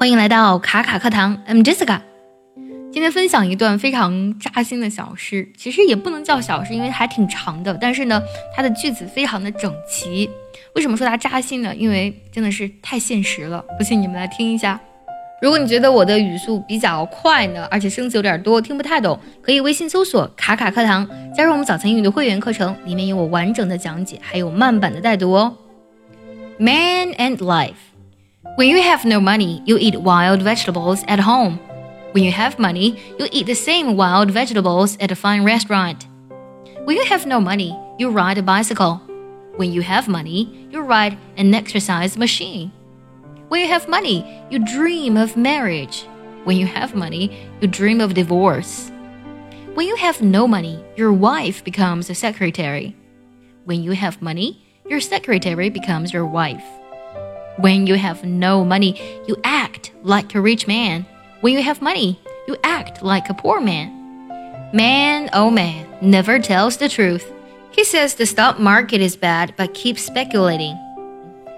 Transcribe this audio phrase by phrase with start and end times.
[0.00, 2.00] 欢迎来到卡卡课堂，I'm Jessica。
[2.90, 7.76] 今天分享一段非常扎心的小诗，其实也不能叫小诗，因为还挺长的。
[7.78, 8.22] 但是呢，
[8.56, 10.30] 它的句子非常的整齐。
[10.74, 11.74] 为什么说它扎心呢？
[11.76, 13.62] 因为真的是太现实了。
[13.76, 14.80] 不信你们来听一下。
[15.42, 21.06] 如果你觉得我的语速比较快呢，而且声词有点多，听不太懂，可以微信搜索“卡卡课堂”，
[21.36, 25.58] 加入我们早餐英语的会员课程，里面有我完整的讲解，还有慢版的带读哦。
[26.56, 27.89] Man and life。
[28.42, 31.58] When you have no money, you eat wild vegetables at home.
[32.12, 36.06] When you have money, you eat the same wild vegetables at a fine restaurant.
[36.84, 38.96] When you have no money, you ride a bicycle.
[39.56, 42.72] When you have money, you ride an exercise machine.
[43.48, 46.06] When you have money, you dream of marriage.
[46.44, 48.90] When you have money, you dream of divorce.
[49.74, 52.96] When you have no money, your wife becomes a secretary.
[53.66, 56.64] When you have money, your secretary becomes your wife.
[57.60, 61.04] When you have no money, you act like a rich man.
[61.42, 62.18] When you have money,
[62.48, 64.70] you act like a poor man.
[64.72, 67.30] Man, oh man, never tells the truth.
[67.70, 70.74] He says the stock market is bad but keeps speculating.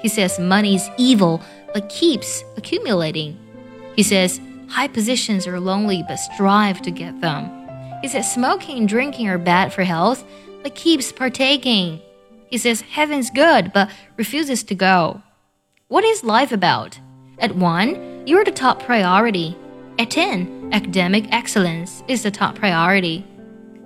[0.00, 1.42] He says money is evil
[1.74, 3.36] but keeps accumulating.
[3.96, 7.50] He says high positions are lonely but strive to get them.
[8.02, 10.24] He says smoking and drinking are bad for health
[10.62, 12.00] but keeps partaking.
[12.50, 15.22] He says heaven's good but refuses to go.
[15.90, 17.00] What is life about?
[17.38, 19.56] At 1, you're the top priority.
[19.98, 23.26] At 10, academic excellence is the top priority.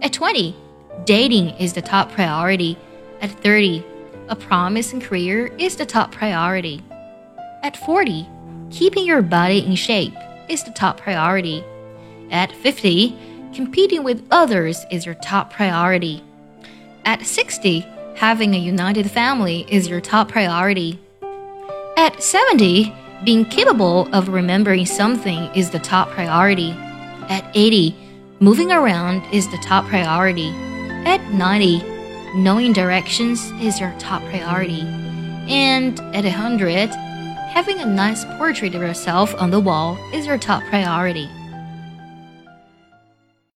[0.00, 0.56] At 20,
[1.04, 2.76] dating is the top priority.
[3.20, 3.84] At 30,
[4.26, 6.82] a promising career is the top priority.
[7.62, 8.26] At 40,
[8.72, 10.16] keeping your body in shape
[10.48, 11.62] is the top priority.
[12.32, 13.16] At 50,
[13.54, 16.24] competing with others is your top priority.
[17.04, 20.98] At 60, having a united family is your top priority.
[22.02, 26.72] At 70, being capable of remembering something is the top priority.
[27.28, 27.94] At 80,
[28.40, 30.48] moving around is the top priority.
[31.06, 31.80] At 90,
[32.34, 34.80] knowing directions is your top priority.
[35.48, 36.88] And at 100,
[37.54, 41.30] having a nice portrait of yourself on the wall is your top priority.